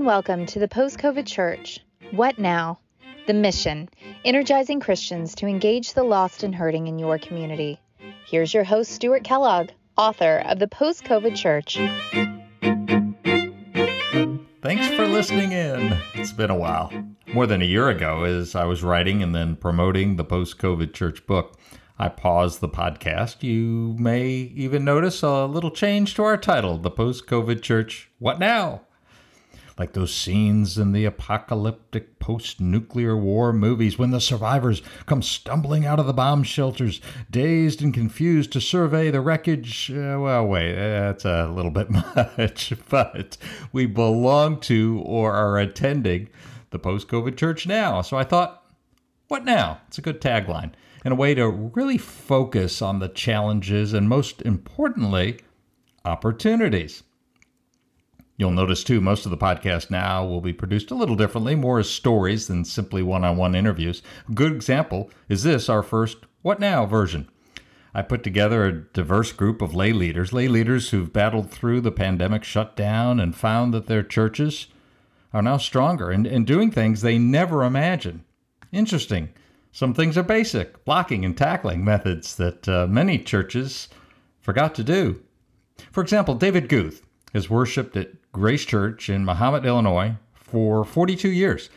[0.00, 1.78] and welcome to the Post COVID Church.
[2.12, 2.78] What now?
[3.26, 3.90] The mission
[4.24, 7.78] energizing Christians to engage the lost and hurting in your community.
[8.24, 9.68] Here's your host, Stuart Kellogg,
[9.98, 11.74] author of the Post COVID Church.
[14.62, 15.94] Thanks for listening in.
[16.14, 16.90] It's been a while.
[17.34, 20.94] More than a year ago, as I was writing and then promoting the Post COVID
[20.94, 21.58] Church book,
[21.98, 23.42] I paused the podcast.
[23.42, 28.38] You may even notice a little change to our title, The Post COVID Church What
[28.38, 28.86] Now?
[29.80, 35.86] Like those scenes in the apocalyptic post nuclear war movies when the survivors come stumbling
[35.86, 39.90] out of the bomb shelters, dazed and confused to survey the wreckage.
[39.90, 43.38] Uh, well, wait, that's a little bit much, but
[43.72, 46.28] we belong to or are attending
[46.68, 48.02] the post COVID church now.
[48.02, 48.62] So I thought,
[49.28, 49.80] what now?
[49.88, 50.72] It's a good tagline
[51.06, 55.40] and a way to really focus on the challenges and, most importantly,
[56.04, 57.02] opportunities.
[58.40, 61.78] You'll notice too, most of the podcast now will be produced a little differently, more
[61.78, 64.00] as stories than simply one on one interviews.
[64.30, 67.28] A good example is this, our first What Now version.
[67.92, 71.92] I put together a diverse group of lay leaders, lay leaders who've battled through the
[71.92, 74.68] pandemic shutdown and found that their churches
[75.34, 78.24] are now stronger and, and doing things they never imagined.
[78.72, 79.34] Interesting.
[79.70, 83.90] Some things are basic, blocking and tackling methods that uh, many churches
[84.40, 85.20] forgot to do.
[85.92, 87.02] For example, David Guth
[87.34, 91.68] has worshiped at Grace Church in Mahomet, Illinois for 42 years.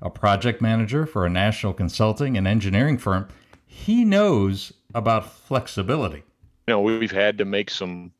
[0.00, 3.28] A project manager for a national consulting and engineering firm,
[3.66, 6.22] he knows about flexibility.
[6.66, 8.12] You know, we've had to make some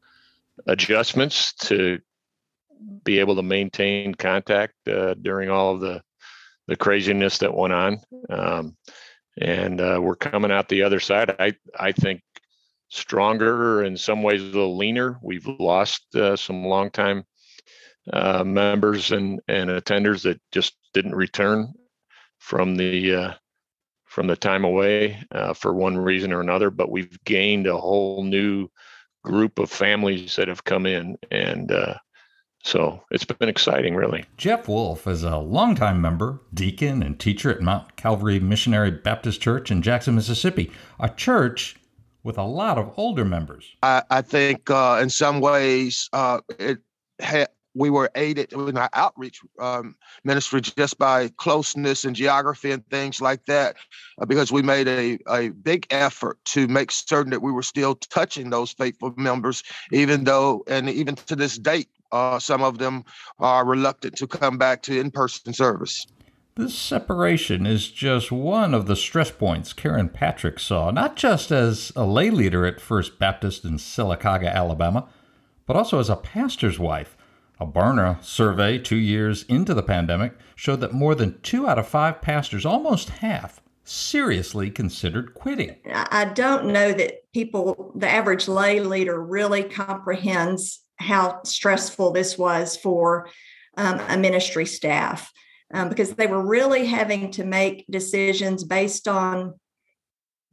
[0.66, 2.00] adjustments to
[3.04, 6.02] be able to maintain contact uh, during all of the
[6.66, 7.98] the craziness that went on.
[8.28, 8.76] Um,
[9.40, 11.34] and uh, we're coming out the other side.
[11.38, 12.22] I I think
[12.88, 15.18] stronger in some ways, a little leaner.
[15.22, 17.24] We've lost uh, some longtime
[18.12, 21.72] uh, members and and attenders that just didn't return
[22.38, 23.34] from the uh,
[24.06, 26.70] from the time away uh, for one reason or another.
[26.70, 28.68] But we've gained a whole new
[29.24, 31.94] group of families that have come in and uh,
[32.64, 34.24] so it's been exciting, really.
[34.36, 39.70] Jeff Wolf is a longtime member, deacon, and teacher at Mount Calvary Missionary Baptist Church
[39.70, 41.76] in Jackson, Mississippi, a church
[42.22, 43.76] with a lot of older members.
[43.82, 46.78] I, I think uh, in some ways uh, it
[47.20, 52.86] had we were aided in our outreach um, ministry just by closeness and geography and
[52.90, 53.76] things like that,
[54.20, 57.94] uh, because we made a, a big effort to make certain that we were still
[57.94, 59.62] touching those faithful members,
[59.92, 63.04] even though, and even to this date, uh, some of them
[63.38, 66.06] are reluctant to come back to in person service.
[66.54, 71.92] This separation is just one of the stress points Karen Patrick saw, not just as
[71.94, 75.08] a lay leader at First Baptist in Sylacauga, Alabama,
[75.66, 77.16] but also as a pastor's wife.
[77.60, 81.88] A Barna survey two years into the pandemic showed that more than two out of
[81.88, 85.76] five pastors, almost half, seriously considered quitting.
[85.92, 92.76] I don't know that people, the average lay leader, really comprehends how stressful this was
[92.76, 93.28] for
[93.76, 95.32] um, a ministry staff
[95.72, 99.54] um, because they were really having to make decisions based on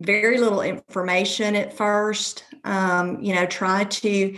[0.01, 2.43] very little information at first.
[2.63, 4.37] Um, you know, try to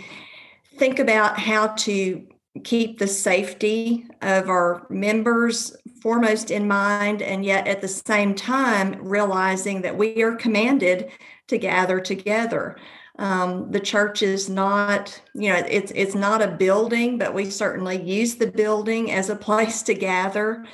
[0.76, 2.26] think about how to
[2.64, 8.96] keep the safety of our members foremost in mind, and yet at the same time,
[9.02, 11.10] realizing that we are commanded
[11.48, 12.76] to gather together.
[13.18, 18.00] Um, the church is not, you know, it's it's not a building, but we certainly
[18.00, 20.64] use the building as a place to gather.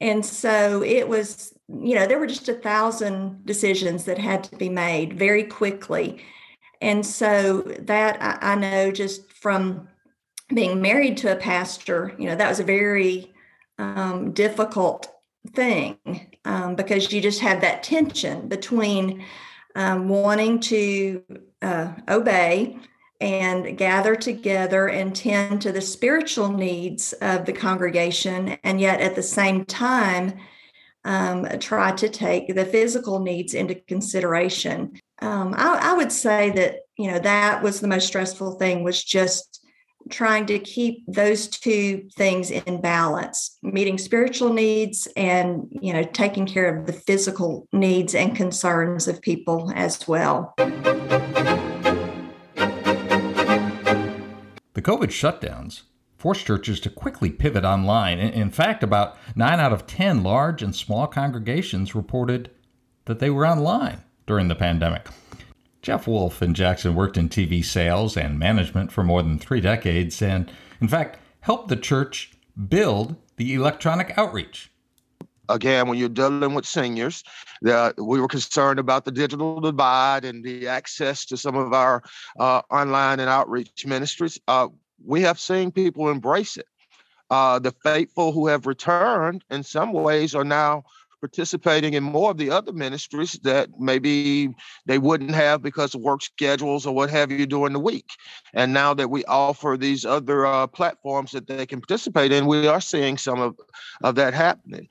[0.00, 4.56] And so it was, you know, there were just a thousand decisions that had to
[4.56, 6.22] be made very quickly.
[6.80, 9.88] And so that I, I know just from
[10.54, 13.32] being married to a pastor, you know, that was a very
[13.78, 15.08] um, difficult
[15.54, 15.96] thing
[16.44, 19.24] um, because you just have that tension between
[19.74, 21.22] um, wanting to
[21.62, 22.78] uh, obey
[23.20, 29.14] and gather together and tend to the spiritual needs of the congregation, and yet at
[29.14, 30.34] the same time,
[31.04, 35.00] um, try to take the physical needs into consideration.
[35.20, 39.02] Um, I, I, would say that you know that was the most stressful thing was
[39.02, 39.51] just
[40.10, 46.46] trying to keep those two things in balance meeting spiritual needs and you know taking
[46.46, 50.54] care of the physical needs and concerns of people as well.
[54.74, 55.82] The covid shutdowns
[56.16, 58.18] forced churches to quickly pivot online.
[58.18, 62.50] In fact about 9 out of 10 large and small congregations reported
[63.06, 65.08] that they were online during the pandemic
[65.82, 70.22] Jeff Wolf and Jackson worked in TV sales and management for more than three decades
[70.22, 70.50] and,
[70.80, 72.30] in fact, helped the church
[72.68, 74.70] build the electronic outreach.
[75.48, 77.24] Again, when you're dealing with seniors,
[77.62, 82.02] the, we were concerned about the digital divide and the access to some of our
[82.38, 84.38] uh, online and outreach ministries.
[84.46, 84.68] Uh,
[85.04, 86.66] we have seen people embrace it.
[87.28, 90.84] Uh, the faithful who have returned in some ways are now
[91.22, 94.52] participating in more of the other ministries that maybe
[94.86, 98.10] they wouldn't have because of work schedules or what have you during the week.
[98.54, 102.66] And now that we offer these other uh, platforms that they can participate in, we
[102.66, 103.56] are seeing some of,
[104.02, 104.88] of that happening.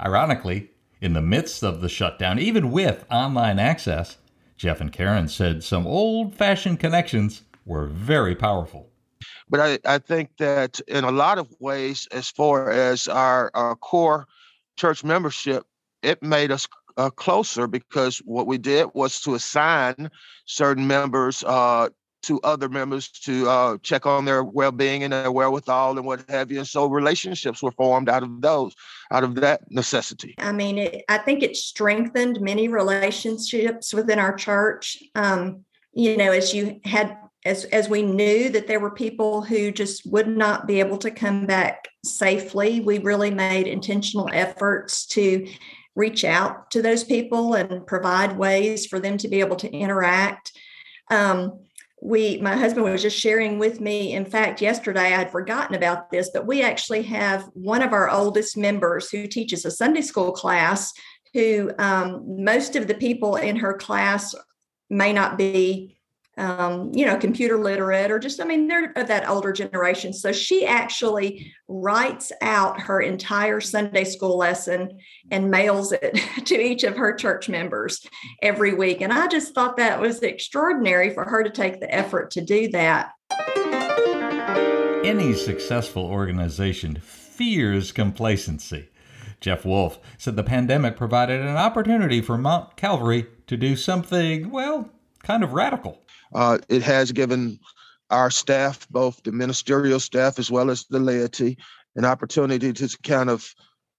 [0.00, 0.70] Ironically,
[1.02, 4.16] in the midst of the shutdown, even with online access,
[4.56, 8.88] Jeff and Karen said some old fashioned connections were very powerful.
[9.50, 13.76] But I, I think that in a lot of ways, as far as our, our
[13.76, 14.26] core
[14.78, 15.64] church membership,
[16.02, 16.66] it made us
[16.96, 20.10] uh, closer because what we did was to assign
[20.46, 21.88] certain members uh,
[22.22, 26.50] to other members to uh, check on their well-being and their wherewithal and what have
[26.50, 26.58] you.
[26.58, 28.74] And so relationships were formed out of those,
[29.12, 30.34] out of that necessity.
[30.38, 35.02] I mean, it, I think it strengthened many relationships within our church.
[35.14, 39.70] Um, you know, as you had as as we knew that there were people who
[39.70, 45.46] just would not be able to come back safely we really made intentional efforts to
[45.98, 50.52] reach out to those people and provide ways for them to be able to interact.
[51.10, 51.58] Um,
[52.00, 56.12] we my husband was just sharing with me in fact yesterday i had forgotten about
[56.12, 60.30] this but we actually have one of our oldest members who teaches a sunday school
[60.30, 60.92] class
[61.34, 64.32] who um, most of the people in her class
[64.88, 65.97] may not be
[66.38, 70.12] um, you know, computer literate or just, I mean, they're of that older generation.
[70.12, 74.98] So she actually writes out her entire Sunday school lesson
[75.30, 76.14] and mails it
[76.46, 78.06] to each of her church members
[78.40, 79.00] every week.
[79.00, 82.68] And I just thought that was extraordinary for her to take the effort to do
[82.68, 83.10] that.
[85.04, 88.90] Any successful organization fears complacency.
[89.40, 94.90] Jeff Wolf said the pandemic provided an opportunity for Mount Calvary to do something, well,
[95.22, 96.02] kind of radical.
[96.34, 97.58] Uh, it has given
[98.10, 101.58] our staff, both the ministerial staff as well as the laity,
[101.96, 103.54] an opportunity to kind of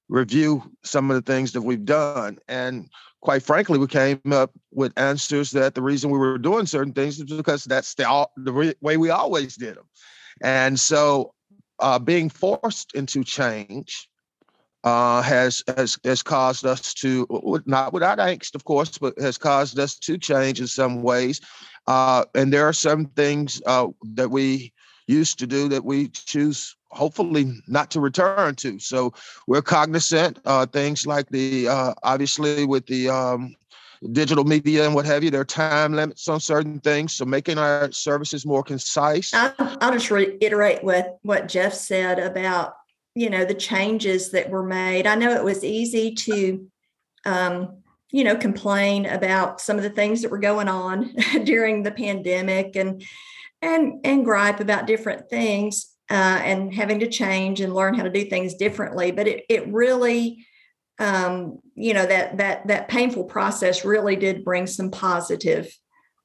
[0.07, 2.39] review some of the things that we've done.
[2.47, 2.89] And
[3.21, 7.19] quite frankly, we came up with answers that the reason we were doing certain things
[7.19, 9.87] is because that's the, the re- way we always did them.
[10.41, 11.33] And so
[11.79, 14.08] uh, being forced into change
[14.83, 17.27] uh, has has has caused us to
[17.65, 21.41] not without angst, of course, but has caused us to change in some ways.
[21.87, 24.71] Uh, and there are some things uh, that we
[25.07, 28.79] used to do that we choose hopefully not to return to.
[28.79, 29.13] So
[29.47, 33.55] we're cognizant uh, things like the uh, obviously with the um,
[34.11, 37.13] digital media and what have you, there are time limits on certain things.
[37.13, 39.33] So making our services more concise.
[39.33, 42.75] I'll, I'll just reiterate what what Jeff said about
[43.15, 45.07] you know the changes that were made.
[45.07, 46.67] I know it was easy to
[47.25, 47.79] um,
[48.11, 52.75] you know, complain about some of the things that were going on during the pandemic
[52.75, 53.03] and
[53.61, 58.09] and and gripe about different things uh, and having to change and learn how to
[58.09, 59.11] do things differently.
[59.11, 60.45] But it it really,
[60.97, 65.71] um, you know, that that that painful process really did bring some positive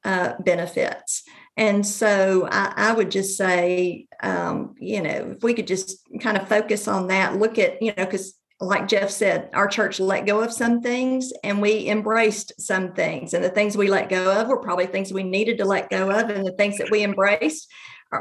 [0.05, 1.23] uh, benefits.
[1.57, 6.37] And so I, I would just say, um, you know, if we could just kind
[6.37, 10.25] of focus on that, look at, you know, because like Jeff said, our church let
[10.25, 13.33] go of some things and we embraced some things.
[13.33, 16.09] And the things we let go of were probably things we needed to let go
[16.09, 16.29] of.
[16.29, 17.67] And the things that we embraced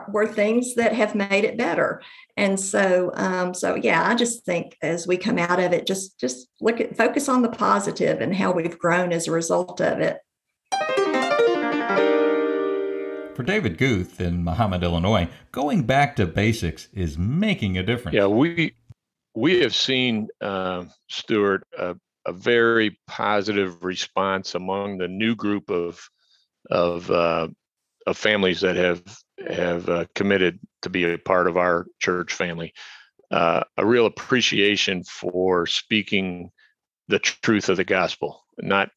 [0.09, 2.03] were things that have made it better.
[2.37, 6.19] And so, um, so yeah, I just think as we come out of it, just
[6.19, 10.01] just look at focus on the positive and how we've grown as a result of
[10.01, 10.19] it.
[13.35, 18.15] For David Guth in Mahomet, Illinois, going back to basics is making a difference.
[18.15, 18.77] Yeah, we
[19.35, 26.09] we have seen, uh, Stuart, a, a, very positive response among the new group of
[26.71, 27.49] of, uh,
[28.07, 29.03] of families that have
[29.49, 32.73] have uh, committed to be a part of our church family.
[33.33, 36.51] Uh, a real appreciation for speaking
[37.09, 38.91] the truth of the gospel, not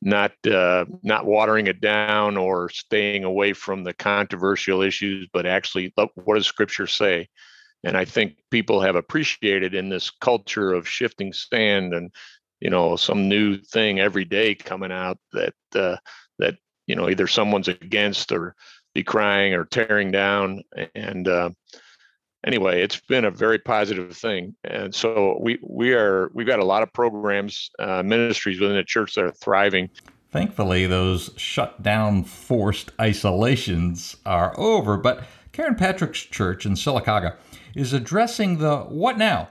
[0.00, 5.92] not uh, not watering it down or staying away from the controversial issues, but actually,
[6.14, 7.28] what does Scripture say?
[7.84, 12.10] and i think people have appreciated in this culture of shifting sand and
[12.60, 15.96] you know some new thing every day coming out that uh,
[16.38, 18.54] that you know either someone's against or
[18.94, 20.62] be crying or tearing down
[20.94, 21.50] and uh,
[22.46, 26.64] anyway it's been a very positive thing and so we we are we've got a
[26.64, 29.88] lot of programs uh, ministries within the church that are thriving
[30.30, 37.36] thankfully those shut down forced isolations are over but karen patrick's church in sylacauga
[37.74, 39.48] is addressing the what now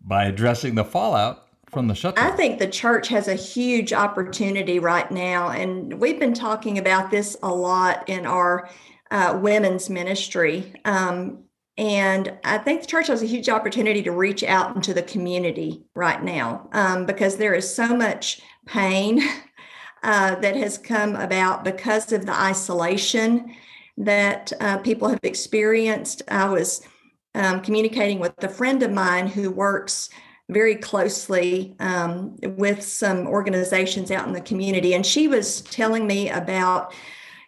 [0.00, 2.32] by addressing the fallout from the shutdown?
[2.32, 5.50] I think the church has a huge opportunity right now.
[5.50, 8.70] And we've been talking about this a lot in our
[9.10, 10.72] uh, women's ministry.
[10.84, 11.44] Um,
[11.76, 15.82] and I think the church has a huge opportunity to reach out into the community
[15.94, 19.20] right now um, because there is so much pain
[20.02, 23.54] uh, that has come about because of the isolation
[23.96, 26.22] that uh, people have experienced.
[26.28, 26.86] I was
[27.34, 30.10] um, communicating with a friend of mine who works
[30.48, 36.28] very closely um, with some organizations out in the community, and she was telling me
[36.28, 36.94] about,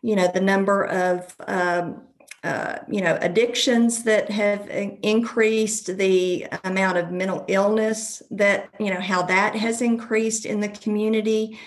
[0.02, 2.05] you know, the number of um,
[2.46, 4.68] uh, you know addictions that have
[5.02, 10.68] increased the amount of mental illness that you know how that has increased in the
[10.68, 11.58] community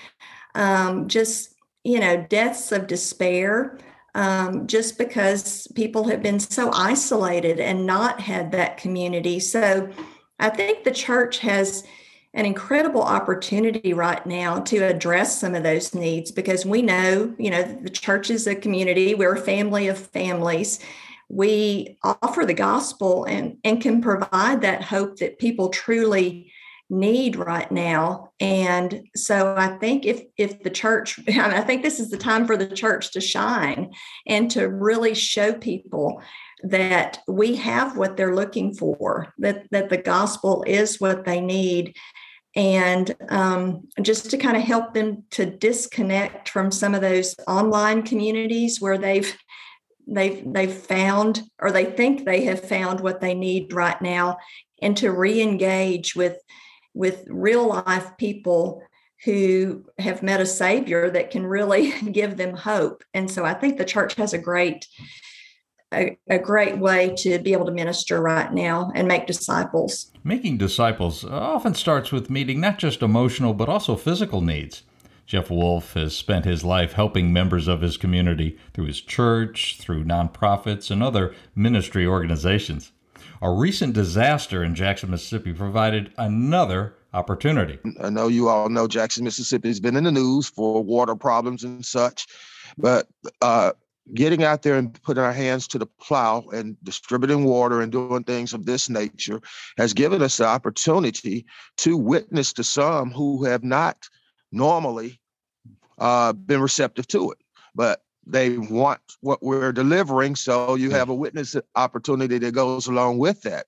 [0.55, 3.77] um, just you know deaths of despair
[4.15, 9.39] um, just because people have been so isolated and not had that community.
[9.39, 9.89] So
[10.39, 11.83] I think the church has
[12.33, 17.49] an incredible opportunity right now to address some of those needs because we know, you
[17.49, 20.79] know, the church is a community, we're a family of families.
[21.27, 26.51] We offer the gospel and, and can provide that hope that people truly
[26.91, 31.99] need right now and so i think if if the church I, I think this
[31.99, 33.91] is the time for the church to shine
[34.25, 36.23] and to really show people
[36.63, 41.95] that we have what they're looking for that that the gospel is what they need.
[42.55, 48.03] And um, just to kind of help them to disconnect from some of those online
[48.03, 49.37] communities where they've
[50.07, 54.37] they've they've found or they think they have found what they need right now
[54.81, 56.37] and to re-engage with
[56.93, 58.81] with real life people
[59.25, 63.03] who have met a savior that can really give them hope.
[63.13, 64.87] And so i think the church has a great
[65.93, 70.11] a, a, great way to be able to minister right now and make disciples.
[70.23, 74.83] Making disciples often starts with meeting not just emotional but also physical needs.
[75.25, 80.03] Jeff wolf has spent his life helping members of his community through his church through
[80.03, 82.91] nonprofits and other ministry organizations.
[83.41, 87.77] A recent disaster in Jackson, Mississippi provided another opportunity.
[88.01, 91.63] I know you all know Jackson, Mississippi has been in the news for water problems
[91.63, 92.27] and such,
[92.77, 93.07] but
[93.41, 93.71] uh,
[94.13, 98.23] getting out there and putting our hands to the plow and distributing water and doing
[98.23, 99.41] things of this nature
[99.77, 101.45] has given us the opportunity
[101.77, 104.09] to witness to some who have not
[104.51, 105.19] normally
[105.97, 107.37] uh, been receptive to it.
[107.75, 110.35] But they want what we're delivering.
[110.35, 113.65] So you have a witness opportunity that goes along with that.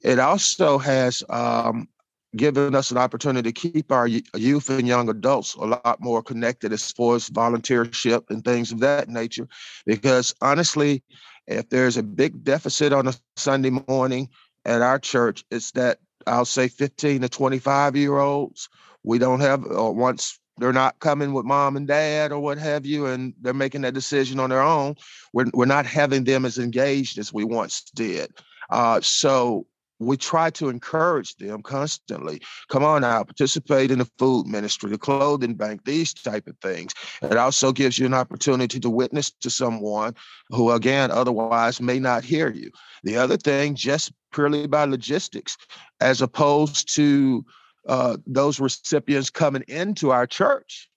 [0.00, 1.88] It also has um,
[2.36, 6.72] given us an opportunity to keep our youth and young adults a lot more connected
[6.72, 9.46] as far as volunteership and things of that nature.
[9.86, 11.02] Because honestly,
[11.46, 14.28] if there's a big deficit on a Sunday morning
[14.64, 18.68] at our church, it's that I'll say 15 to 25 year olds.
[19.02, 22.86] We don't have, or once they're not coming with mom and dad or what have
[22.86, 24.94] you, and they're making that decision on their own.
[25.32, 28.30] We're, we're not having them as engaged as we once did.
[28.70, 29.66] Uh, so
[30.06, 32.40] we try to encourage them constantly.
[32.68, 36.92] Come on out, participate in the food ministry, the clothing bank, these type of things.
[37.22, 40.14] It also gives you an opportunity to witness to someone
[40.48, 42.70] who, again, otherwise may not hear you.
[43.04, 45.56] The other thing, just purely by logistics,
[46.00, 47.44] as opposed to
[47.88, 50.88] uh, those recipients coming into our church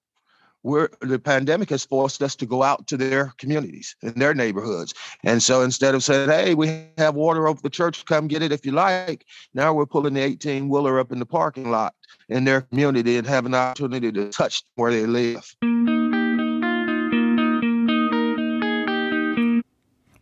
[0.66, 4.96] we're the pandemic has forced us to go out to their communities and their neighborhoods.
[5.24, 8.52] And so instead of saying, hey, we have water over the church, come get it
[8.52, 11.94] if you like, now we're pulling the 18 wheeler up in the parking lot
[12.30, 15.56] in their community and have an opportunity to touch where they live.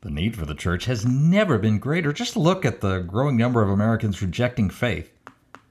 [0.01, 2.11] The need for the church has never been greater.
[2.11, 5.09] Just look at the growing number of Americans rejecting faith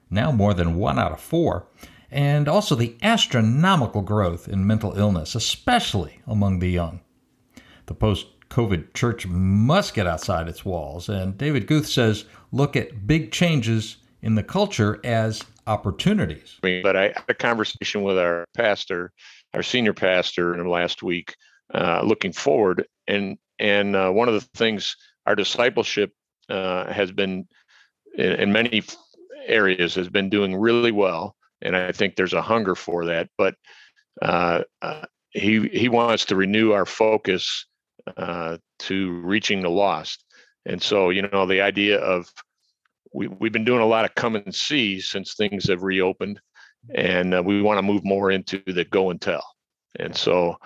[0.08, 1.66] now more than one out of four,
[2.12, 7.00] and also the astronomical growth in mental illness, especially among the young.
[7.86, 13.06] The post COVID church must get outside its walls, and David Guth says look at
[13.06, 16.58] big changes in the culture as opportunities.
[16.62, 19.10] But I had a conversation with our pastor,
[19.54, 21.34] our senior pastor, last week,
[21.72, 26.12] uh, looking forward, and and uh, one of the things our discipleship
[26.50, 27.46] uh, has been
[28.18, 28.82] in, in many
[29.46, 33.28] areas has been doing really well, and I think there's a hunger for that.
[33.38, 33.54] But
[34.20, 37.66] uh, uh, he he wants to renew our focus
[38.16, 40.24] uh, to reaching the lost,
[40.66, 42.30] and so you know the idea of
[43.14, 46.40] we we've been doing a lot of come and see since things have reopened,
[46.94, 49.46] and uh, we want to move more into the go and tell,
[49.98, 50.56] and so.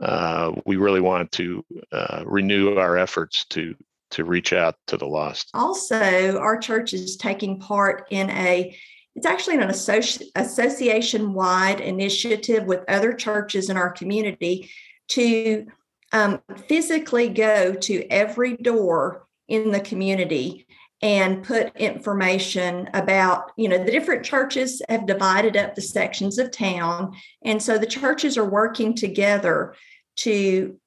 [0.00, 3.74] Uh, we really want to uh, renew our efforts to
[4.10, 5.50] to reach out to the lost.
[5.54, 8.76] Also, our church is taking part in a
[9.18, 14.70] it's actually an associ- association wide initiative with other churches in our community
[15.08, 15.66] to
[16.12, 20.68] um, physically go to every door in the community
[21.02, 26.52] and put information about you know the different churches have divided up the sections of
[26.52, 27.12] town.
[27.44, 29.74] And so the churches are working together
[30.18, 30.78] to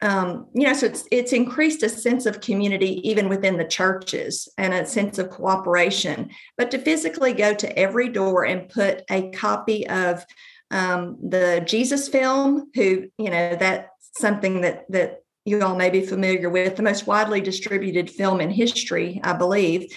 [0.00, 4.48] um, you know so it's it's increased a sense of community even within the churches
[4.58, 9.30] and a sense of cooperation but to physically go to every door and put a
[9.30, 10.24] copy of
[10.70, 16.04] um, the jesus film who you know that's something that that you all may be
[16.04, 19.90] familiar with, the most widely distributed film in history, I believe.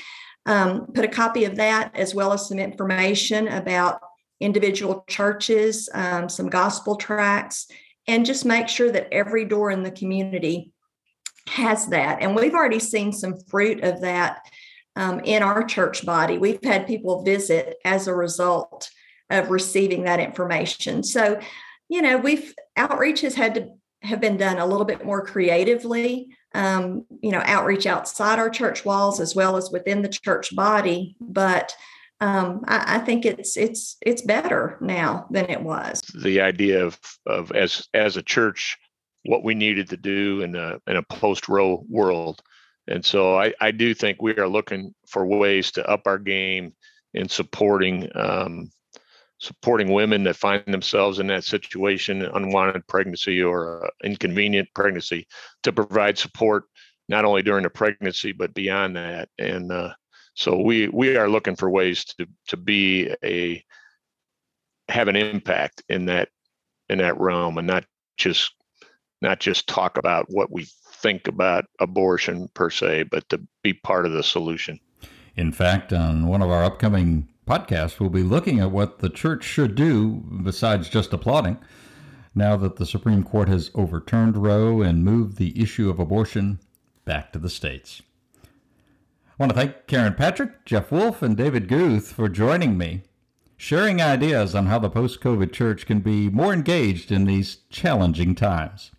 [0.46, 4.02] Um, put a copy of that as well as some information about
[4.40, 7.68] individual churches, um, some gospel tracts,
[8.08, 10.72] and just make sure that every door in the community
[11.48, 12.22] has that.
[12.22, 14.40] And we've already seen some fruit of that
[14.96, 16.38] um, in our church body.
[16.38, 18.90] We've had people visit as a result
[19.30, 21.04] of receiving that information.
[21.04, 21.40] So,
[21.90, 23.70] you know, we've outreach has had to
[24.02, 28.84] have been done a little bit more creatively um, you know outreach outside our church
[28.84, 31.74] walls as well as within the church body but
[32.22, 37.00] um, I, I, think it's it's it's better now than it was the idea of
[37.26, 38.78] of as as a church
[39.26, 42.42] what we needed to do in a in a post roe world
[42.88, 46.74] and so I, I do think we are looking for ways to up our game
[47.14, 48.70] in supporting um,
[49.40, 55.28] supporting women that find themselves in that situation, unwanted pregnancy or inconvenient pregnancy,
[55.64, 56.66] to provide support
[57.10, 59.30] not only during the pregnancy but beyond that.
[59.40, 59.94] And uh,
[60.34, 63.64] so we we are looking for ways to to be a
[64.90, 66.30] have an impact in that
[66.90, 67.86] in that realm and not
[68.18, 68.54] just
[69.22, 70.68] not just talk about what we
[71.02, 74.80] think about abortion per se, but to be part of the solution.
[75.36, 79.44] In fact, on one of our upcoming podcasts, we'll be looking at what the church
[79.44, 81.58] should do besides just applauding
[82.34, 86.60] now that the Supreme Court has overturned Roe and moved the issue of abortion
[87.06, 88.02] back to the states.
[89.42, 93.02] Want to thank Karen Patrick, Jeff Wolf, and David Guth for joining me,
[93.58, 98.36] sharing ideas on how the post COVID church can be more engaged in these challenging
[98.36, 98.92] times.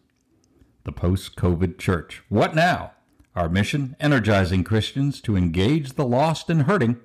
[0.83, 2.25] The post COVID church.
[2.29, 2.91] What now?
[3.37, 6.99] Our mission energizing Christians to engage the lost and hurting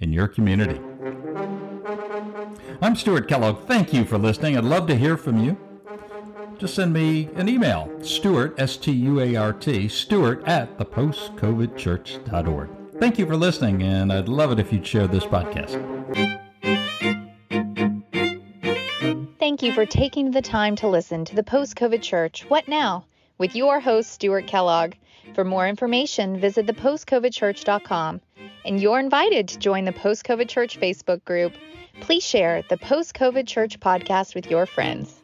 [0.00, 0.80] in your community.
[2.82, 3.68] I'm Stuart Kellogg.
[3.68, 4.58] Thank you for listening.
[4.58, 5.56] I'd love to hear from you.
[6.58, 12.79] Just send me an email, Stuart, S T U A R T, Stuart at thepostcovidchurch.org.
[13.00, 15.74] Thank you for listening, and I'd love it if you'd share this podcast.
[19.38, 23.06] Thank you for taking the time to listen to the Post COVID Church What Now?
[23.40, 24.92] with your host, Stuart Kellogg.
[25.34, 28.20] For more information, visit thepostcovidchurch.com
[28.66, 31.54] and you're invited to join the Post COVID Church Facebook group.
[32.00, 35.19] Please share the Post COVID Church podcast with your friends.